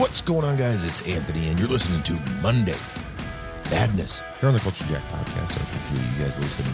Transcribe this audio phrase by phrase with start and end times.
[0.00, 0.86] What's going on, guys?
[0.86, 2.74] It's Anthony, and you're listening to Monday
[3.70, 5.60] Madness here on the Culture Jack podcast.
[5.60, 6.72] I appreciate you guys listening.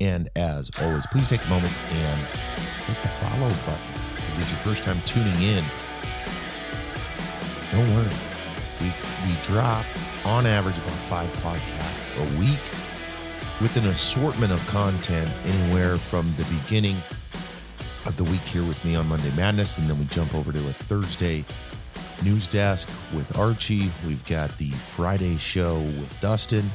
[0.00, 2.20] And as always, please take a moment and
[2.86, 4.00] hit the follow button.
[4.14, 5.64] If it's your first time tuning in,
[7.72, 8.14] don't worry.
[8.80, 8.92] We,
[9.26, 9.84] we drop
[10.24, 12.62] on average about five podcasts a week
[13.60, 16.96] with an assortment of content anywhere from the beginning
[18.04, 20.58] of the week here with me on Monday Madness, and then we jump over to
[20.60, 21.44] a Thursday
[22.24, 23.90] news desk with Archie.
[24.06, 26.70] We've got the Friday show with Dustin,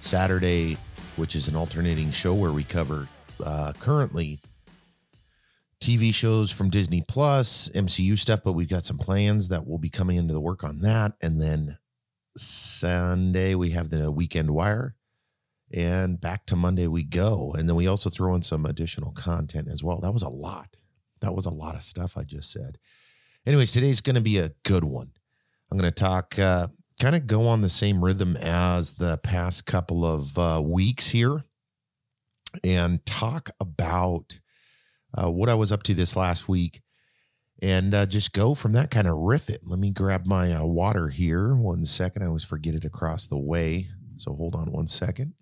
[0.00, 0.76] Saturday,
[1.16, 3.08] which is an alternating show where we cover
[3.44, 4.40] uh, currently
[5.80, 9.90] TV shows from Disney Plus, MCU stuff, but we've got some plans that will be
[9.90, 11.12] coming into the work on that.
[11.20, 11.78] And then
[12.36, 14.94] Sunday, we have the weekend wire.
[15.74, 17.54] And back to Monday we go.
[17.56, 20.00] And then we also throw in some additional content as well.
[20.00, 20.76] That was a lot.
[21.20, 22.78] That was a lot of stuff I just said.
[23.44, 25.10] Anyways, today's going to be a good one.
[25.70, 26.68] I'm going to talk, uh,
[27.00, 31.44] kind of go on the same rhythm as the past couple of uh, weeks here
[32.62, 34.38] and talk about
[35.18, 36.82] uh, what I was up to this last week
[37.60, 39.62] and uh, just go from that kind of riff it.
[39.64, 41.54] Let me grab my uh, water here.
[41.54, 42.22] One second.
[42.22, 43.88] I always forget it across the way.
[44.18, 45.34] So hold on one second.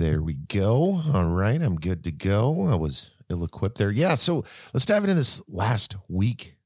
[0.00, 1.02] There we go.
[1.12, 2.66] All right, I'm good to go.
[2.68, 3.90] I was ill equipped there.
[3.90, 6.56] Yeah, so let's dive into this last week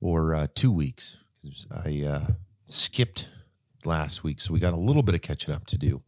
[0.00, 1.18] or uh, two weeks.
[1.70, 2.26] I uh,
[2.66, 3.30] skipped
[3.84, 6.02] last week, so we got a little bit of catching up to do.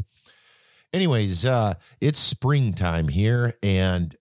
[0.93, 4.17] Anyways, uh, it's springtime here, and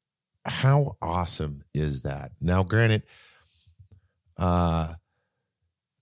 [0.46, 2.34] how awesome is that?
[2.40, 3.02] Now, granted,
[4.38, 4.94] uh,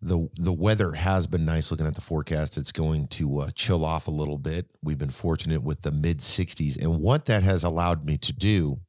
[0.02, 2.58] the the weather has been nice looking at the forecast.
[2.58, 4.67] It's going to uh, chill off a little bit.
[4.84, 8.80] We've been fortunate with the mid 60s and what that has allowed me to do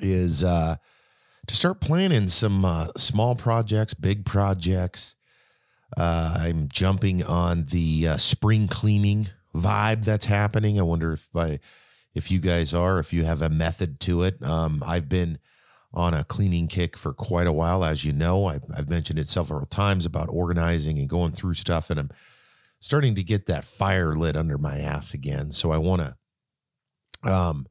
[0.00, 0.76] is uh,
[1.46, 5.14] to start planning some uh, small projects big projects.
[5.96, 10.78] Uh, i'm jumping on the uh, spring cleaning vibe that's happening.
[10.78, 11.60] I wonder if I,
[12.14, 14.42] if you guys are if you have a method to it.
[14.42, 15.38] Um, i've been
[15.96, 17.82] on a cleaning kick for quite a while.
[17.82, 21.88] As you know, I've, I've, mentioned it several times about organizing and going through stuff,
[21.88, 22.10] and I'm
[22.80, 25.50] starting to get that fire lit under my ass again.
[25.50, 26.02] So I want
[27.22, 27.66] to um,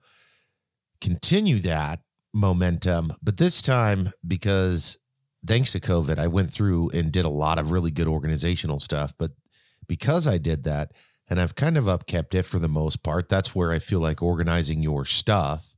[1.00, 2.00] continue that
[2.34, 4.98] momentum, but this time because
[5.46, 9.14] thanks to COVID, I went through and did a lot of really good organizational stuff.
[9.20, 9.32] But
[9.88, 10.94] because I did that,
[11.28, 14.24] and I've kind of upkept it for the most part, that's where I feel like
[14.24, 15.75] organizing your stuff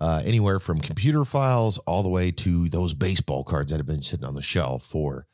[0.00, 4.02] uh, anywhere from computer files all the way to those baseball cards that have been
[4.02, 5.26] sitting on the shelf for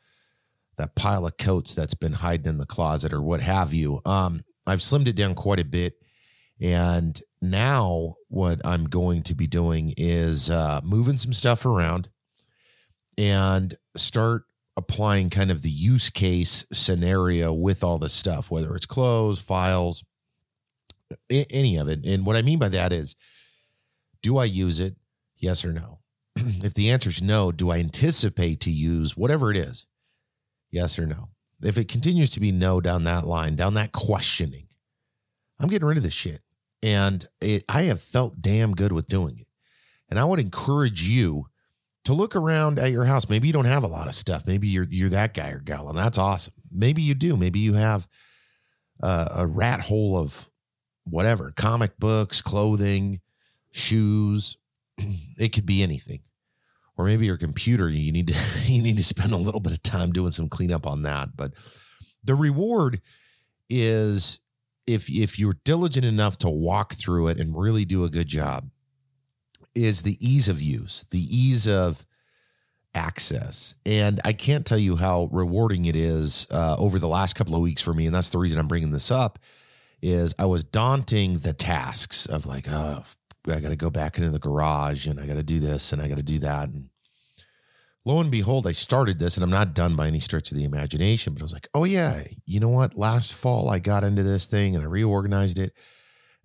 [0.77, 4.01] that pile of coats that's been hiding in the closet or what have you.
[4.05, 5.95] Um, I've slimmed it down quite a bit.
[6.61, 12.09] And now what I'm going to be doing is uh, moving some stuff around
[13.17, 14.43] and start
[14.77, 20.03] applying kind of the use case scenario with all this stuff, whether it's clothes, files,
[21.29, 22.05] any of it.
[22.05, 23.15] And what I mean by that is,
[24.21, 24.95] do I use it?
[25.37, 25.99] Yes or no?
[26.35, 29.85] if the answer is no, do I anticipate to use whatever it is?
[30.71, 31.29] Yes or no?
[31.61, 34.67] If it continues to be no down that line, down that questioning,
[35.59, 36.41] I'm getting rid of this shit.
[36.81, 39.47] And it, I have felt damn good with doing it.
[40.09, 41.47] And I would encourage you
[42.05, 43.29] to look around at your house.
[43.29, 44.47] Maybe you don't have a lot of stuff.
[44.47, 46.53] Maybe you're you're that guy or gal, and that's awesome.
[46.71, 47.35] Maybe you do.
[47.35, 48.07] Maybe you have
[49.01, 50.49] a, a rat hole of
[51.03, 53.19] whatever comic books, clothing,
[53.71, 54.57] shoes.
[55.37, 56.19] It could be anything.
[56.97, 58.35] Or maybe your computer, you need to
[58.71, 61.37] you need to spend a little bit of time doing some cleanup on that.
[61.37, 61.53] But
[62.23, 63.01] the reward
[63.69, 64.39] is
[64.85, 68.69] if if you're diligent enough to walk through it and really do a good job,
[69.75, 72.05] is the ease of use, the ease of
[72.93, 73.75] access.
[73.85, 77.61] And I can't tell you how rewarding it is uh, over the last couple of
[77.61, 78.05] weeks for me.
[78.05, 79.39] And that's the reason I'm bringing this up
[80.01, 83.03] is I was daunting the tasks of like, oh,
[83.47, 86.01] I got to go back into the garage and I got to do this and
[86.01, 86.69] I got to do that.
[86.69, 86.89] And
[88.05, 90.63] lo and behold, I started this and I'm not done by any stretch of the
[90.63, 92.97] imagination, but I was like, oh, yeah, you know what?
[92.97, 95.73] Last fall, I got into this thing and I reorganized it.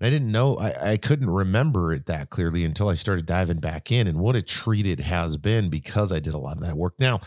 [0.00, 3.58] And I didn't know, I, I couldn't remember it that clearly until I started diving
[3.58, 4.06] back in.
[4.06, 6.94] And what a treat it has been because I did a lot of that work.
[6.99, 7.20] Now,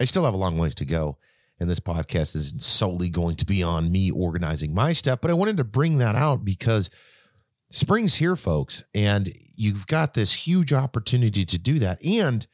[0.00, 1.18] I still have a long ways to go.
[1.58, 5.22] And this podcast is solely going to be on me organizing my stuff.
[5.22, 6.90] But I wanted to bring that out because
[7.70, 12.04] spring's here, folks, and you've got this huge opportunity to do that.
[12.04, 12.46] And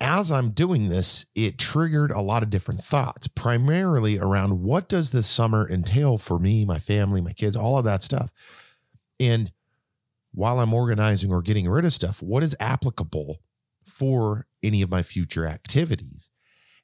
[0.00, 5.10] as I'm doing this, it triggered a lot of different thoughts, primarily around what does
[5.10, 8.32] this summer entail for me, my family, my kids, all of that stuff.
[9.20, 9.52] And
[10.34, 13.42] while I'm organizing or getting rid of stuff, what is applicable
[13.86, 16.28] for any of my future activities?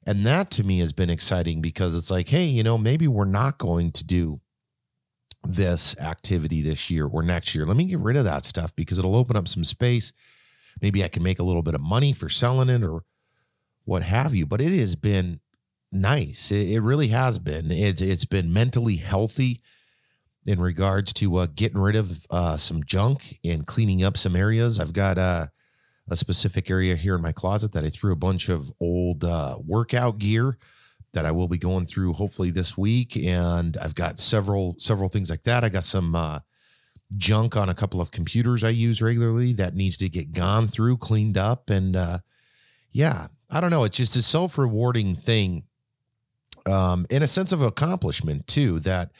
[0.05, 3.25] And that to me has been exciting because it's like, hey, you know, maybe we're
[3.25, 4.39] not going to do
[5.43, 7.65] this activity this year or next year.
[7.65, 10.11] Let me get rid of that stuff because it'll open up some space.
[10.81, 13.03] Maybe I can make a little bit of money for selling it or
[13.85, 14.45] what have you.
[14.45, 15.39] But it has been
[15.91, 16.51] nice.
[16.51, 17.71] It, really has been.
[17.71, 19.61] It's it's been mentally healthy
[20.45, 24.79] in regards to uh, getting rid of uh, some junk and cleaning up some areas.
[24.79, 25.47] I've got uh,
[26.09, 29.57] a specific area here in my closet that I threw a bunch of old uh,
[29.65, 30.57] workout gear
[31.13, 35.29] that I will be going through hopefully this week, and I've got several several things
[35.29, 35.63] like that.
[35.63, 36.39] I got some uh,
[37.17, 40.97] junk on a couple of computers I use regularly that needs to get gone through,
[40.97, 42.19] cleaned up, and uh,
[42.91, 43.83] yeah, I don't know.
[43.83, 45.63] It's just a self rewarding thing,
[46.65, 48.79] um, in a sense of accomplishment too.
[48.79, 49.11] That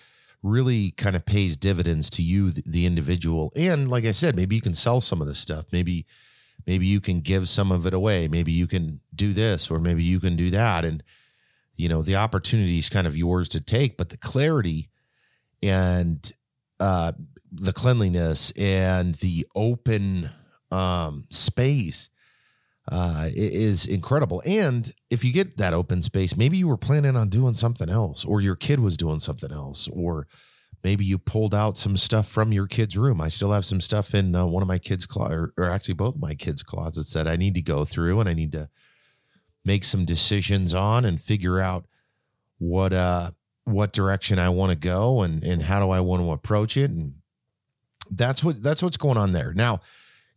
[0.42, 3.52] really kind of pays dividends to you, the, the individual.
[3.56, 5.66] And like I said, maybe you can sell some of this stuff.
[5.72, 6.06] Maybe
[6.68, 8.28] maybe you can give some of it away.
[8.28, 11.04] Maybe you can do this, or maybe you can do that, and
[11.80, 14.90] you know the opportunity is kind of yours to take but the clarity
[15.64, 16.34] and
[16.82, 17.14] uh
[17.52, 20.30] the cleanliness and the open
[20.72, 22.10] um space
[22.92, 24.44] uh is incredible.
[24.46, 28.26] And if you get that open space maybe you were planning on doing something else
[28.26, 30.28] or your kid was doing something else or
[30.84, 33.22] maybe you pulled out some stuff from your kid's room.
[33.22, 35.94] I still have some stuff in uh, one of my kids closet or, or actually
[35.96, 38.70] both my kids closets that i need to go through and i need to
[39.66, 41.86] make some decisions on and figure out
[42.58, 43.32] what uh
[43.66, 46.92] what direction I want to go and and how do I want to approach it
[46.92, 47.16] and
[48.12, 49.54] that's what that's what's going on there.
[49.54, 49.82] Now,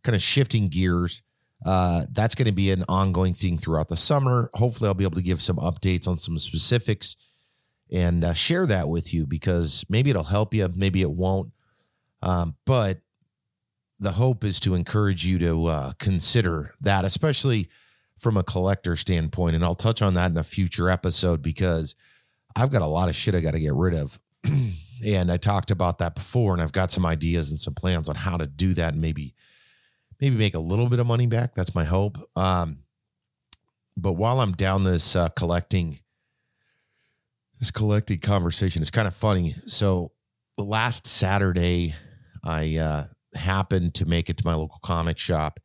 [0.03, 1.21] kind of shifting gears,
[1.65, 4.49] uh that's going to be an ongoing thing throughout the summer.
[4.53, 7.15] Hopefully I'll be able to give some updates on some specifics
[7.91, 11.51] and uh, share that with you because maybe it'll help you, maybe it won't.
[12.21, 13.01] Um, but
[13.99, 17.69] the hope is to encourage you to uh, consider that, especially
[18.19, 19.55] from a collector standpoint.
[19.55, 21.95] And I'll touch on that in a future episode because
[22.55, 24.19] I've got a lot of shit I got to get rid of.
[25.05, 28.15] and I talked about that before, and I've got some ideas and some plans on
[28.15, 29.35] how to do that and maybe
[30.19, 31.55] maybe make a little bit of money back.
[31.55, 32.17] That's my hope.
[32.37, 32.79] Um,
[33.97, 35.99] but while I'm down this uh, collecting
[37.59, 39.55] this collecting conversation, it's kind of funny.
[39.65, 40.11] So
[40.57, 41.95] last Saturday,
[42.43, 43.05] I uh,
[43.35, 45.59] happened to make it to my local comic shop,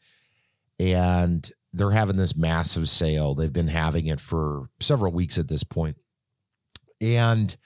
[0.79, 3.35] and they're having this massive sale.
[3.35, 5.97] They've been having it for several weeks at this point.
[7.01, 7.57] And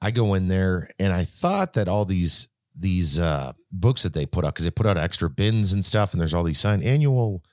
[0.00, 4.26] I go in there and I thought that all these these uh books that they
[4.26, 6.82] put out because they put out extra bins and stuff and there's all these signed
[6.82, 7.44] annual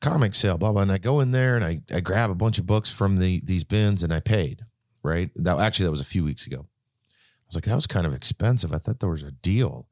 [0.00, 2.58] comic sale blah blah and I go in there and I I grab a bunch
[2.58, 4.64] of books from the these bins and I paid
[5.02, 8.06] right that actually that was a few weeks ago I was like that was kind
[8.06, 9.86] of expensive I thought there was a deal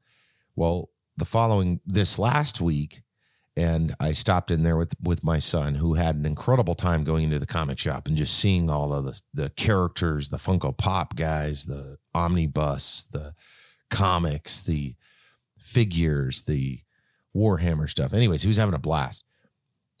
[0.55, 3.03] well the following this last week
[3.57, 7.25] and I stopped in there with with my son, who had an incredible time going
[7.25, 11.15] into the comic shop and just seeing all of the the characters, the Funko Pop
[11.15, 13.33] guys, the omnibus, the
[13.89, 14.95] comics, the
[15.59, 16.79] figures, the
[17.35, 18.13] Warhammer stuff.
[18.13, 19.25] Anyways, he was having a blast.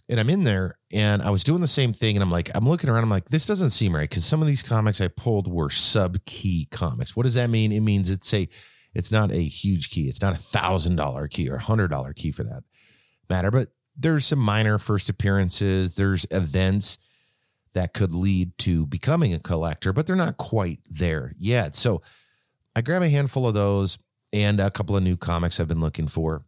[0.09, 2.17] And I'm in there and I was doing the same thing.
[2.17, 3.03] And I'm like, I'm looking around.
[3.03, 4.09] I'm like, this doesn't seem right.
[4.09, 7.15] Cause some of these comics I pulled were sub key comics.
[7.15, 7.71] What does that mean?
[7.71, 8.49] It means it's a,
[8.93, 10.09] it's not a huge key.
[10.09, 12.63] It's not a thousand dollar key or a hundred dollar key for that
[13.31, 15.95] matter, but there's some minor first appearances.
[15.95, 16.97] There's events
[17.73, 21.75] that could lead to becoming a collector, but they're not quite there yet.
[21.75, 22.01] So
[22.75, 23.97] I grab a handful of those
[24.33, 26.43] and a couple of new comics I've been looking for.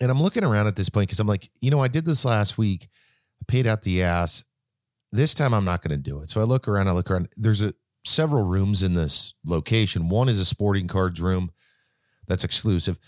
[0.00, 2.24] And I'm looking around at this point because I'm like, you know, I did this
[2.24, 2.88] last week,
[3.40, 4.42] I paid out the ass.
[5.12, 6.30] This time I'm not going to do it.
[6.30, 7.28] So I look around, I look around.
[7.36, 7.72] There's a
[8.04, 10.08] several rooms in this location.
[10.08, 11.52] One is a sporting cards room
[12.26, 12.98] that's exclusive.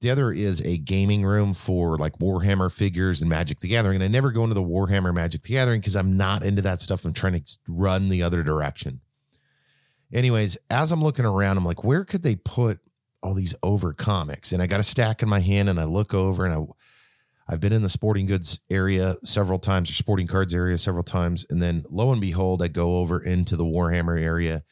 [0.00, 3.96] The other is a gaming room for like Warhammer figures and Magic the Gathering.
[3.96, 6.80] And I never go into the Warhammer Magic the Gathering because I'm not into that
[6.80, 7.04] stuff.
[7.04, 9.00] I'm trying to run the other direction.
[10.12, 12.78] Anyways, as I'm looking around, I'm like, where could they put
[13.22, 14.52] all these over comics?
[14.52, 16.64] And I got a stack in my hand and I look over and I
[17.48, 21.46] I've been in the sporting goods area several times or sporting cards area several times.
[21.48, 24.64] And then lo and behold, I go over into the Warhammer area,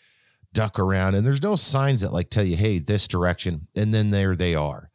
[0.52, 3.68] duck around, and there's no signs that like tell you, hey, this direction.
[3.76, 4.90] And then there they are.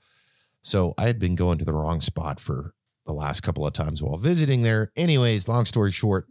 [0.69, 2.75] So I had been going to the wrong spot for
[3.07, 4.91] the last couple of times while visiting there.
[4.95, 6.27] Anyways, long story short,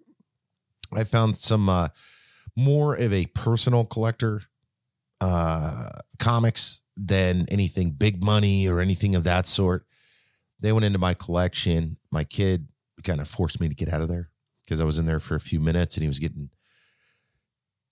[0.94, 1.88] I found some uh,
[2.56, 4.42] more of a personal collector
[5.20, 5.88] uh,
[6.20, 9.86] comics than anything big money or anything of that sort.
[10.60, 11.96] They went into my collection.
[12.12, 12.68] My kid
[13.02, 14.30] kind of forced me to get out of there
[14.64, 16.50] because I was in there for a few minutes and he was getting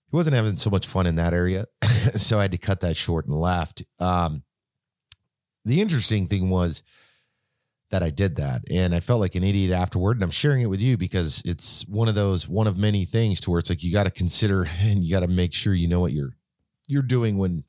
[0.09, 1.65] he wasn't having so much fun in that area.
[2.15, 3.83] so I had to cut that short and left.
[3.99, 4.43] Um,
[5.67, 6.83] the interesting thing was
[7.89, 8.63] that I did that.
[8.69, 10.17] And I felt like an idiot afterward.
[10.17, 13.39] And I'm sharing it with you because it's one of those, one of many things
[13.41, 15.87] to where it's like you got to consider and you got to make sure you
[15.87, 16.33] know what you're
[16.89, 17.63] you're doing when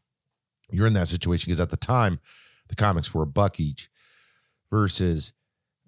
[0.70, 1.48] you're in that situation.
[1.48, 2.20] Because at the time,
[2.68, 3.88] the comics were a buck each
[4.70, 5.32] versus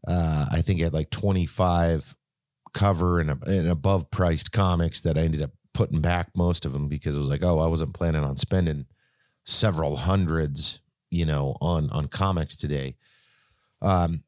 [0.09, 2.17] uh I think at like 25
[2.73, 6.89] cover and, and above priced comics that I ended up putting back most of them
[6.89, 8.87] because it was like, oh, I wasn't planning on spending
[9.45, 12.97] several hundreds, you know, on on comics today.
[13.83, 14.25] Um,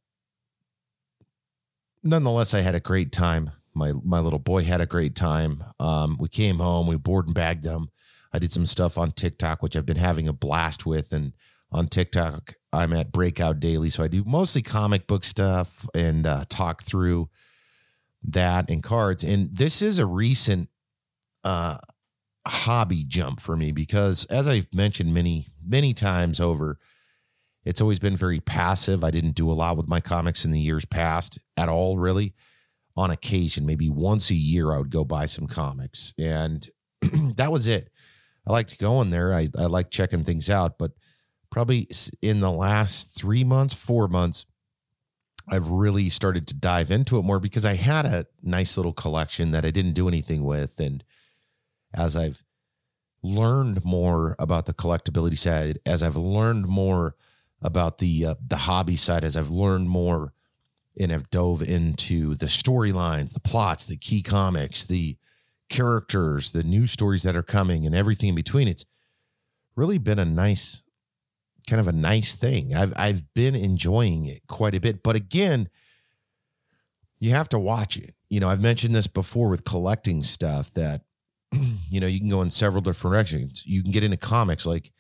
[2.03, 3.51] nonetheless, I had a great time.
[3.75, 5.65] My my little boy had a great time.
[5.81, 7.91] Um, we came home, we board and bagged them.
[8.33, 11.33] I did some stuff on TikTok, which I've been having a blast with, and
[11.71, 16.45] on TikTok, I'm at Breakout Daily, so I do mostly comic book stuff and uh,
[16.49, 17.31] talk through
[18.25, 19.25] that and cards.
[19.25, 20.69] And this is a recent
[21.45, 21.79] uh,
[22.47, 26.79] hobby jump for me because, as I've mentioned many many times over,
[27.65, 29.05] it's always been very passive.
[29.05, 32.35] I didn't do a lot with my comics in the years past at all, really.
[32.97, 36.69] On occasion, maybe once a year, I would go buy some comics, and
[37.37, 37.91] that was it.
[38.47, 39.33] I liked going there.
[39.33, 40.93] I, I like checking things out, but
[41.51, 41.89] probably
[42.21, 44.47] in the last three months, four months,
[45.49, 49.51] I've really started to dive into it more because I had a nice little collection
[49.53, 50.79] that I didn't do anything with.
[50.81, 51.05] And
[51.95, 52.43] as I've
[53.23, 57.15] learned more about the collectability side, as I've learned more
[57.61, 60.33] about the uh, the hobby side as I've learned more
[60.99, 65.17] and have dove into the storylines, the plots, the key comics, the
[65.69, 68.69] characters, the new stories that are coming, and everything in between.
[68.69, 68.85] It's
[69.75, 70.83] really been a nice,
[71.67, 72.75] kind of a nice thing.
[72.75, 75.69] I've I've been enjoying it quite a bit, but again,
[77.21, 78.15] you have to watch it.
[78.29, 81.03] You know, I've mentioned this before with collecting stuff that
[81.91, 83.65] you know you can go in several different directions.
[83.67, 84.93] You can get into comics like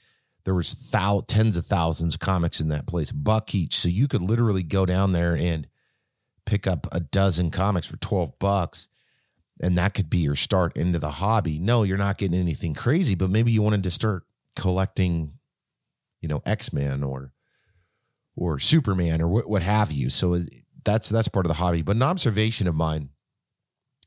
[0.44, 3.76] there was thou- tens of thousands of comics in that place, buck each.
[3.76, 5.68] So you could literally go down there and
[6.46, 8.88] pick up a dozen comics for 12 bucks
[9.60, 11.58] and that could be your start into the hobby.
[11.58, 14.24] No, you're not getting anything crazy, but maybe you wanted to start
[14.56, 15.34] collecting,
[16.20, 17.32] you know, X-Men or
[18.34, 20.10] or Superman or what, what have you.
[20.10, 20.40] So uh,
[20.84, 21.82] that's that's part of the hobby.
[21.82, 23.10] But an observation of mine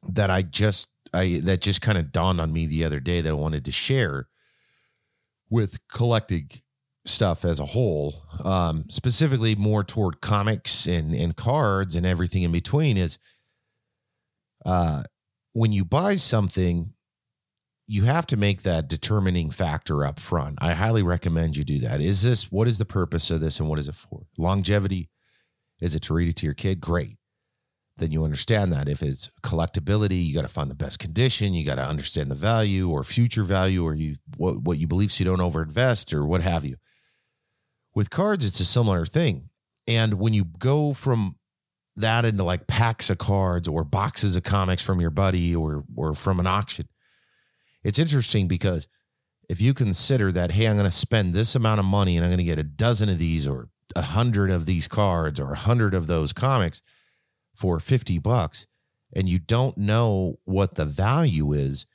[0.10, 3.30] that I just I that just kind of dawned on me the other day that
[3.30, 4.28] I wanted to share
[5.50, 6.50] with collecting
[7.06, 12.52] stuff as a whole, um, specifically more toward comics and and cards and everything in
[12.52, 13.18] between, is
[14.66, 15.04] uh,
[15.54, 16.94] when you buy something,
[17.88, 20.58] you have to make that determining factor up front.
[20.60, 22.02] I highly recommend you do that.
[22.02, 24.26] Is this what is the purpose of this and what is it for?
[24.38, 25.10] Longevity?
[25.80, 26.82] Is it to read it to your kid?
[26.82, 27.18] Great
[27.98, 28.90] then you understand that.
[28.90, 31.54] If it's collectability, you got to find the best condition.
[31.54, 35.12] You got to understand the value or future value, or you what what you believe
[35.12, 36.76] so you don't overinvest or what have you.
[37.94, 39.50] With cards, it's a similar thing.
[39.88, 41.38] And when you go from
[41.96, 46.14] that into like packs of cards or boxes of comics from your buddy or or
[46.14, 46.90] from an auction,
[47.84, 48.88] it's interesting because
[49.48, 52.32] if you consider that, hey, I'm going to spend this amount of money and I'm
[52.32, 55.58] going to get a dozen of these or a hundred of these cards or a
[55.58, 56.82] hundred of those comics
[57.56, 58.68] for 50 bucks
[59.14, 61.86] and you don't know what the value is,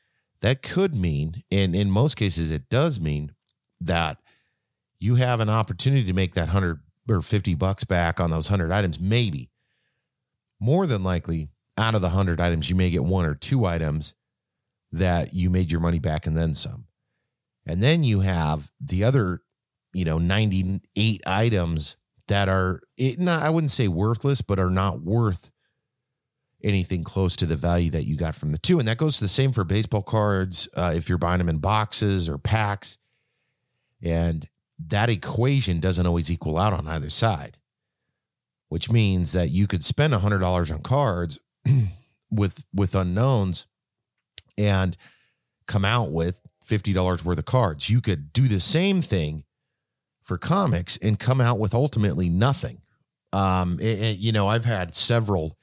[0.41, 3.33] that could mean, and in most cases, it does mean
[3.81, 4.19] that
[4.99, 8.73] you have an opportunity to make that 100 or 50 bucks back on those 100
[8.73, 8.99] items.
[9.01, 9.51] Maybe
[10.59, 14.15] more than likely, out of the 100 items, you may get one or two items
[14.93, 16.87] that you made your money back and then some.
[17.67, 19.43] And then you have the other,
[19.93, 21.97] you know, 98 items
[22.31, 25.51] that are it not I wouldn't say worthless, but are not worth
[26.63, 28.79] anything close to the value that you got from the two.
[28.79, 32.29] And that goes the same for baseball cards uh, if you're buying them in boxes
[32.29, 32.99] or packs.
[34.03, 34.49] And
[34.89, 37.59] that equation doesn't always equal out on either side,
[38.69, 41.39] which means that you could spend $100 on cards
[42.31, 43.67] with with unknowns
[44.57, 44.97] and
[45.67, 47.91] come out with $50 worth of cards.
[47.91, 49.45] You could do the same thing
[50.31, 52.81] for comics and come out with ultimately nothing.
[53.33, 55.59] Um, it, it, you know, I've had several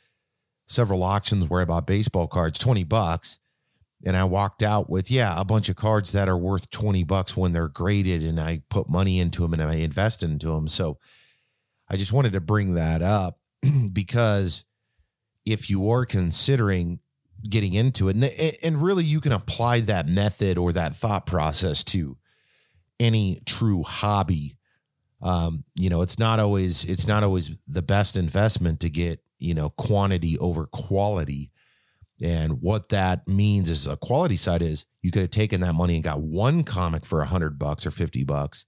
[0.67, 3.39] several auctions where I bought baseball cards, 20 bucks.
[4.05, 7.37] And I walked out with, yeah, a bunch of cards that are worth 20 bucks
[7.37, 8.23] when they're graded.
[8.23, 10.67] And I put money into them and I invested into them.
[10.67, 10.97] So
[11.87, 13.39] I just wanted to bring that up
[13.93, 14.65] because
[15.45, 16.99] if you are considering
[17.49, 21.85] getting into it, and, and really you can apply that method or that thought process
[21.85, 22.17] to
[22.99, 24.56] any true hobby
[25.21, 29.53] um, you know, it's not always it's not always the best investment to get you
[29.53, 31.51] know quantity over quality.
[32.21, 35.95] And what that means is a quality side is you could have taken that money
[35.95, 38.65] and got one comic for a hundred bucks or fifty bucks,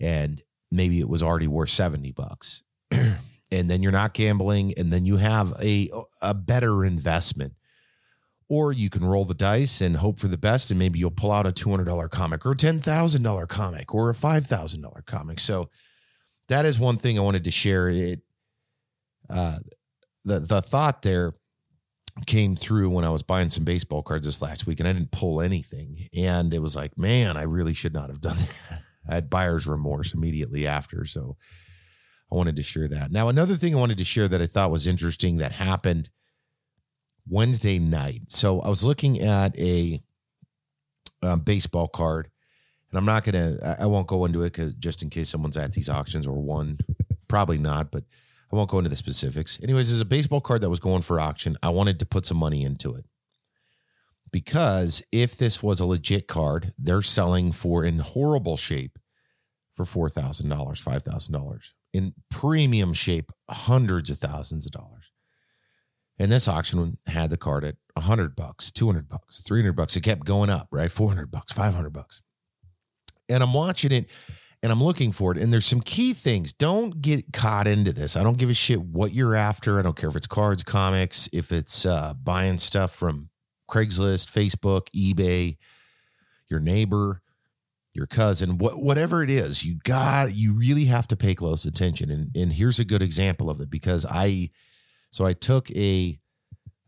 [0.00, 0.42] and
[0.74, 2.62] maybe it was already worth 70 bucks.
[2.90, 7.54] and then you're not gambling and then you have a a better investment.
[8.48, 11.32] Or you can roll the dice and hope for the best and maybe you'll pull
[11.32, 15.40] out a $200 comic or a $10,000 comic or a $5,000 comic.
[15.40, 15.70] So
[16.48, 18.20] that is one thing I wanted to share it
[19.30, 19.58] uh
[20.26, 21.32] the the thought there
[22.26, 25.10] came through when I was buying some baseball cards this last week and I didn't
[25.10, 26.08] pull anything.
[26.16, 28.36] And it was like, man, I really should not have done
[28.70, 28.82] that.
[29.08, 31.04] I had buyer's remorse immediately after.
[31.04, 31.36] So
[32.30, 33.10] I wanted to share that.
[33.10, 36.08] Now, another thing I wanted to share that I thought was interesting that happened
[37.28, 38.22] Wednesday night.
[38.28, 40.02] So I was looking at a
[41.22, 42.30] um, baseball card,
[42.90, 45.56] and I'm not going to, I won't go into it because just in case someone's
[45.56, 46.78] at these auctions or one,
[47.28, 48.04] probably not, but
[48.52, 49.58] I won't go into the specifics.
[49.62, 51.56] Anyways, there's a baseball card that was going for auction.
[51.62, 53.06] I wanted to put some money into it
[54.30, 58.98] because if this was a legit card, they're selling for in horrible shape
[59.74, 61.68] for $4,000, $5,000.
[61.92, 64.93] In premium shape, hundreds of thousands of dollars.
[66.18, 69.96] And this auction had the card at 100 bucks, 200 bucks, 300 bucks.
[69.96, 70.90] It kept going up, right?
[70.90, 72.22] 400 bucks, 500 bucks.
[73.28, 74.08] And I'm watching it
[74.62, 75.38] and I'm looking for it.
[75.38, 76.52] And there's some key things.
[76.52, 78.16] Don't get caught into this.
[78.16, 79.78] I don't give a shit what you're after.
[79.78, 83.30] I don't care if it's cards, comics, if it's uh, buying stuff from
[83.68, 85.56] Craigslist, Facebook, eBay,
[86.48, 87.22] your neighbor,
[87.92, 89.64] your cousin, what, whatever it is.
[89.64, 92.10] You got you really have to pay close attention.
[92.10, 94.50] And and here's a good example of it because I
[95.14, 96.18] so I took a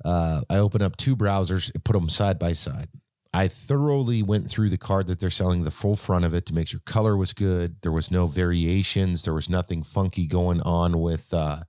[0.05, 2.89] uh, I opened up two browsers, put them side by side.
[3.33, 6.55] I thoroughly went through the card that they're selling, the full front of it, to
[6.55, 7.77] make sure color was good.
[7.83, 9.23] There was no variations.
[9.23, 11.33] There was nothing funky going on with.
[11.33, 11.63] Uh,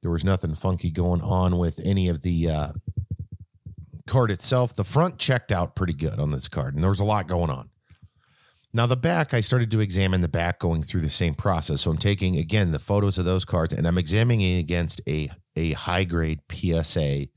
[0.00, 2.72] there was nothing funky going on with any of the uh,
[4.06, 4.74] card itself.
[4.76, 7.50] The front checked out pretty good on this card, and there was a lot going
[7.50, 7.70] on.
[8.76, 11.80] Now the back, I started to examine the back, going through the same process.
[11.80, 15.30] So I'm taking again the photos of those cards, and I'm examining it against a
[15.56, 17.28] a high grade PSA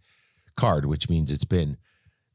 [0.58, 1.78] card, which means it's been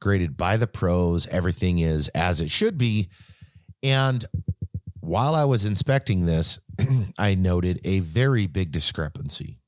[0.00, 1.26] graded by the pros.
[1.26, 3.10] Everything is as it should be.
[3.82, 4.24] And
[5.00, 6.58] while I was inspecting this,
[7.18, 9.58] I noted a very big discrepancy.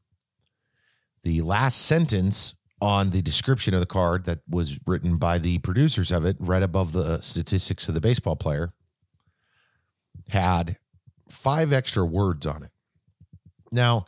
[1.25, 6.11] The last sentence on the description of the card that was written by the producers
[6.11, 8.73] of it, right above the statistics of the baseball player,
[10.29, 10.79] had
[11.29, 12.71] five extra words on it.
[13.71, 14.07] Now,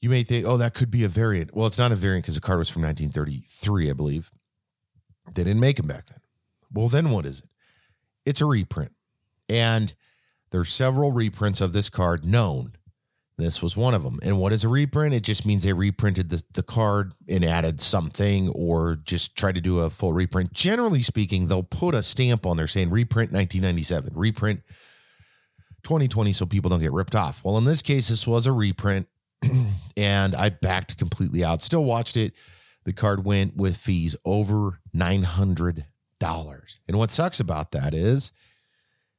[0.00, 1.54] you may think, oh, that could be a variant.
[1.54, 4.30] Well, it's not a variant because the card was from 1933, I believe.
[5.34, 6.18] They didn't make them back then.
[6.72, 7.48] Well, then what is it?
[8.26, 8.92] It's a reprint.
[9.48, 9.94] And
[10.50, 12.72] there's several reprints of this card known.
[13.38, 14.18] This was one of them.
[14.22, 15.14] And what is a reprint?
[15.14, 19.60] It just means they reprinted the, the card and added something or just tried to
[19.60, 20.52] do a full reprint.
[20.52, 24.62] Generally speaking, they'll put a stamp on there saying reprint 1997, reprint
[25.84, 27.44] 2020 so people don't get ripped off.
[27.44, 29.08] Well, in this case, this was a reprint
[29.96, 31.62] and I backed completely out.
[31.62, 32.32] Still watched it
[32.84, 35.84] the card went with fees over $900.
[36.88, 38.32] And what sucks about that is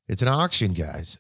[0.08, 1.18] it's an auction, guys.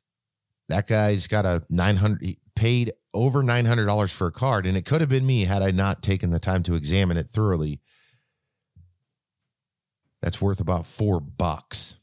[0.69, 5.09] That guy's got a 900 paid over $900 for a card and it could have
[5.09, 7.81] been me had I not taken the time to examine it thoroughly.
[10.21, 11.97] That's worth about 4 bucks.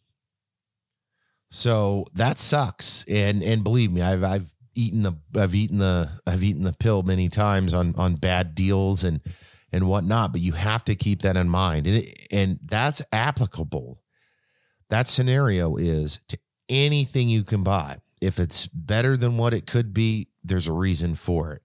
[1.51, 3.05] So that sucks.
[3.09, 7.03] And and believe me, I've I've eaten the I've eaten the I've eaten the pill
[7.03, 9.21] many times on on bad deals and
[9.73, 10.33] and whatnot.
[10.33, 11.87] But you have to keep that in mind.
[11.87, 14.01] And, it, and that's applicable.
[14.89, 17.99] That scenario is to anything you can buy.
[18.21, 21.63] If it's better than what it could be, there's a reason for it.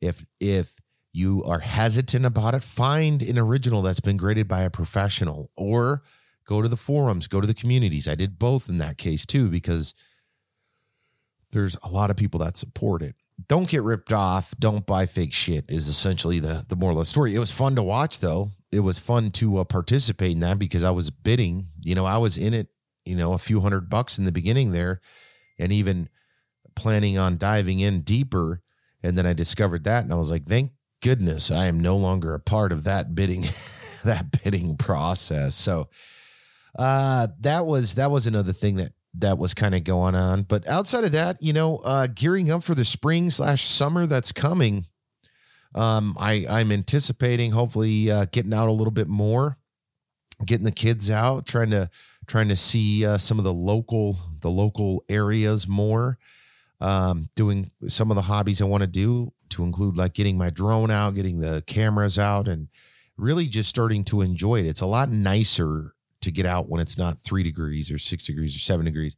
[0.00, 0.74] If, if,
[1.16, 6.02] you are hesitant about it, find an original that's been graded by a professional or
[6.46, 8.08] go to the forums, go to the communities.
[8.08, 9.94] I did both in that case too, because
[11.52, 13.14] there's a lot of people that support it
[13.48, 14.54] don't get ripped off.
[14.58, 17.34] Don't buy fake shit is essentially the the moral of the story.
[17.34, 18.52] It was fun to watch though.
[18.72, 21.68] It was fun to uh, participate in that because I was bidding.
[21.82, 22.68] You know, I was in it.
[23.04, 25.00] You know, a few hundred bucks in the beginning there,
[25.58, 26.08] and even
[26.74, 28.62] planning on diving in deeper.
[29.02, 32.34] And then I discovered that, and I was like, thank goodness I am no longer
[32.34, 33.44] a part of that bidding
[34.04, 35.54] that bidding process.
[35.54, 35.88] So
[36.78, 40.42] uh that was that was another thing that that was kind of going on.
[40.42, 44.32] But outside of that, you know, uh, gearing up for the spring slash summer that's
[44.32, 44.86] coming,
[45.74, 49.58] um, I I'm anticipating hopefully uh, getting out a little bit more,
[50.44, 51.90] getting the kids out, trying to
[52.26, 56.18] trying to see uh, some of the local the local areas more,
[56.80, 60.50] um, doing some of the hobbies I want to do to include like getting my
[60.50, 62.68] drone out, getting the cameras out, and
[63.16, 64.66] really just starting to enjoy it.
[64.66, 65.94] It's a lot nicer
[66.26, 69.16] to get out when it's not three degrees or six degrees or seven degrees.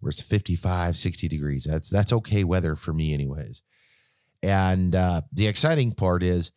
[0.00, 1.64] where it's 55, 60 degrees.
[1.64, 3.62] That's that's okay weather for me, anyways.
[4.42, 6.50] And uh, the exciting part is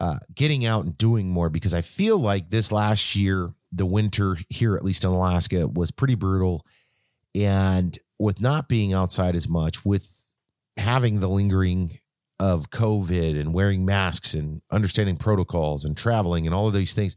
[0.00, 4.38] uh, getting out and doing more because I feel like this last year, the winter
[4.48, 6.66] here, at least in Alaska, was pretty brutal.
[7.34, 10.34] And with not being outside as much, with
[10.76, 11.98] having the lingering
[12.40, 17.16] of COVID and wearing masks and understanding protocols and traveling and all of these things,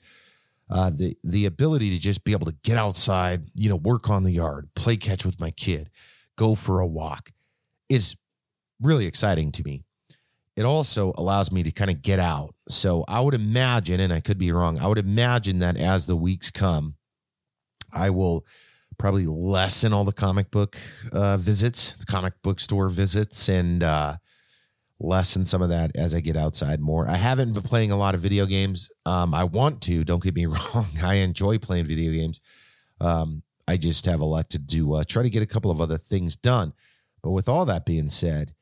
[0.70, 4.24] uh, the the ability to just be able to get outside, you know, work on
[4.24, 5.90] the yard, play catch with my kid,
[6.36, 7.32] go for a walk,
[7.90, 8.16] is
[8.82, 9.84] really exciting to me.
[10.56, 12.56] It also allows me to kind of get out.
[12.68, 16.16] So I would imagine, and I could be wrong, I would imagine that as the
[16.16, 16.96] weeks come,
[17.94, 18.46] I will
[18.98, 20.78] probably lessen all the comic book
[21.14, 24.18] uh, visits, the comic book store visits, and uh,
[25.00, 27.08] lessen some of that as I get outside more.
[27.08, 28.90] I haven't been playing a lot of video games.
[29.06, 30.04] Um, I want to.
[30.04, 30.88] Don't get me wrong.
[31.04, 32.42] I enjoy playing video games.
[33.00, 36.36] Um, I just have elected to uh, try to get a couple of other things
[36.36, 36.74] done.
[37.22, 38.54] But with all that being said,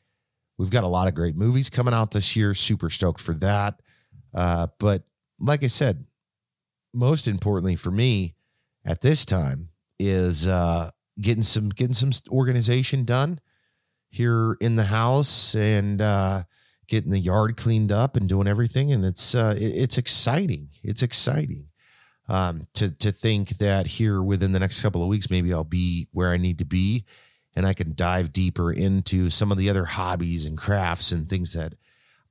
[0.57, 2.53] we've got a lot of great movies coming out this year.
[2.53, 3.81] Super stoked for that.
[4.33, 5.03] Uh, but
[5.39, 6.05] like I said,
[6.93, 8.35] most importantly for me
[8.83, 9.69] at this time
[9.99, 13.39] is uh, getting some getting some organization done
[14.15, 16.43] here in the house and uh,
[16.87, 18.91] getting the yard cleaned up and doing everything.
[18.91, 20.69] And it's uh, it's exciting.
[20.83, 21.67] It's exciting
[22.27, 26.07] um, to to think that here within the next couple of weeks, maybe I'll be
[26.11, 27.05] where I need to be,
[27.55, 31.53] and I can dive deeper into some of the other hobbies and crafts and things
[31.53, 31.73] that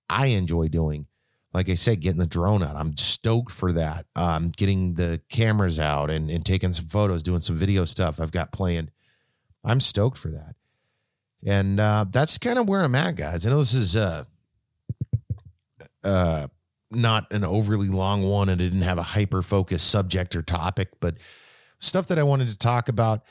[0.09, 1.07] I enjoy doing.
[1.53, 2.75] Like I said, getting the drone out.
[2.75, 4.07] I'm stoked for that.
[4.17, 8.33] Um, getting the cameras out and, and taking some photos, doing some video stuff I've
[8.33, 8.91] got planned.
[9.63, 10.57] I'm stoked for that.
[11.45, 13.47] And uh, that's kind of where I'm at, guys.
[13.47, 14.25] I know this is uh,
[16.03, 16.49] uh,
[16.91, 20.89] not an overly long one and it didn't have a hyper focused subject or topic,
[21.01, 21.17] but
[21.79, 23.23] stuff that I wanted to talk about.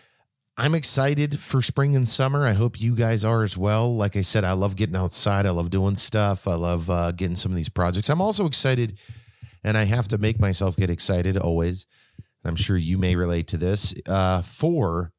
[0.56, 2.46] I'm excited for spring and summer.
[2.46, 3.96] I hope you guys are as well.
[3.96, 5.48] Like I said, I love getting outside.
[5.48, 6.48] I love doing stuff.
[6.48, 8.08] I love uh, getting some of these projects.
[8.10, 9.00] I'm also excited,
[9.64, 11.88] and I have to make myself get excited always.
[12.44, 15.12] And I'm sure you may relate to this uh, for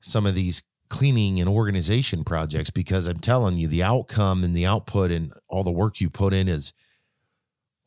[0.00, 4.66] some of these cleaning and organization projects because I'm telling you, the outcome and the
[4.66, 6.72] output and all the work you put in is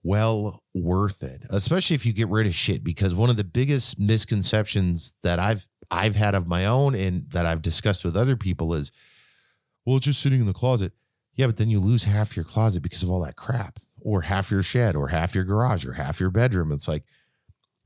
[0.04, 2.84] well worth it, especially if you get rid of shit.
[2.84, 7.46] Because one of the biggest misconceptions that I've I've had of my own and that
[7.46, 8.92] I've discussed with other people is,
[9.86, 10.94] well, it's just sitting in the closet.
[11.36, 14.52] Yeah, but then you lose half your closet because of all that crap, or half
[14.52, 16.72] your shed, or half your garage, or half your bedroom.
[16.72, 17.04] It's like,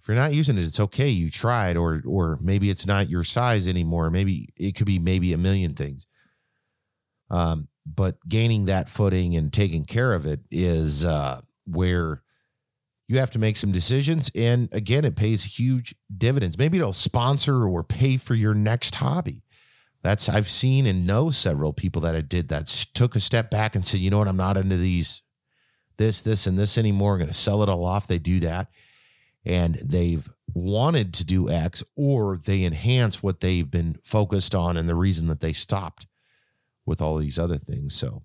[0.05, 1.09] if you're not using it, it's okay.
[1.09, 4.11] You tried, or or maybe it's not your size anymore.
[4.11, 6.05] Maybe it could be maybe a million things.
[7.31, 12.21] Um, but gaining that footing and taking care of it is uh, where
[13.07, 14.29] you have to make some decisions.
[14.35, 16.59] And again, it pays huge dividends.
[16.59, 19.41] Maybe it'll sponsor or pay for your next hobby.
[20.03, 23.73] That's I've seen and know several people that I did that took a step back
[23.73, 25.23] and said, you know what, I'm not into these,
[25.97, 27.13] this, this, and this anymore.
[27.13, 28.05] I'm going to sell it all off.
[28.05, 28.67] They do that
[29.45, 34.87] and they've wanted to do X or they enhance what they've been focused on and
[34.89, 36.07] the reason that they stopped
[36.85, 37.93] with all these other things.
[37.95, 38.23] So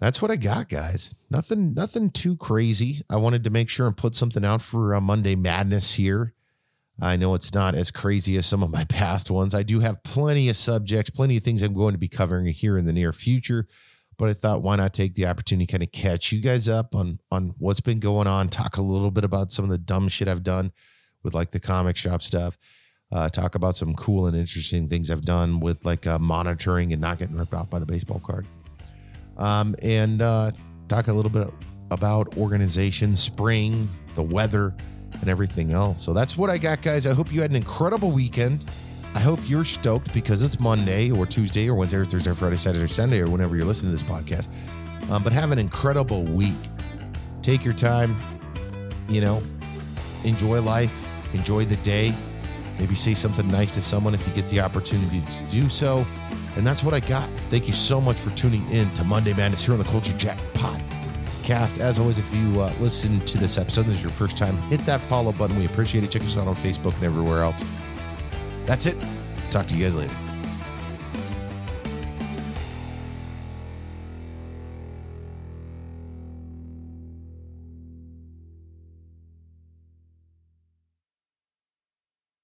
[0.00, 1.14] that's what I got, guys.
[1.30, 3.02] Nothing, nothing too crazy.
[3.08, 6.34] I wanted to make sure and put something out for uh, Monday Madness here.
[7.00, 9.54] I know it's not as crazy as some of my past ones.
[9.54, 12.78] I do have plenty of subjects, plenty of things I'm going to be covering here
[12.78, 13.66] in the near future
[14.16, 16.94] but I thought why not take the opportunity to kind of catch you guys up
[16.94, 20.08] on on what's been going on, talk a little bit about some of the dumb
[20.08, 20.72] shit I've done
[21.22, 22.56] with like the comic shop stuff.
[23.12, 27.00] Uh, talk about some cool and interesting things I've done with like uh, monitoring and
[27.00, 28.46] not getting ripped off by the baseball card.
[29.36, 30.52] Um, and uh,
[30.88, 31.48] talk a little bit
[31.90, 34.74] about organization, spring, the weather,
[35.20, 36.02] and everything else.
[36.02, 37.06] So that's what I got, guys.
[37.06, 38.64] I hope you had an incredible weekend.
[39.14, 42.56] I hope you're stoked because it's Monday or Tuesday or Wednesday or Thursday or Friday,
[42.56, 44.48] Saturday or Sunday or whenever you're listening to this podcast.
[45.10, 46.54] Um, but have an incredible week.
[47.40, 48.16] Take your time,
[49.08, 49.42] you know,
[50.24, 52.12] enjoy life, enjoy the day.
[52.78, 56.04] Maybe say something nice to someone if you get the opportunity to do so.
[56.56, 57.28] And that's what I got.
[57.50, 60.38] Thank you so much for tuning in to Monday Madness here on the Culture Jack
[60.54, 61.78] podcast.
[61.78, 64.80] As always, if you uh, listen to this episode, this is your first time, hit
[64.86, 65.56] that follow button.
[65.56, 66.10] We appreciate it.
[66.10, 67.62] Check us out on Facebook and everywhere else.
[68.66, 68.96] That's it.
[69.50, 70.23] Talk to you guys later.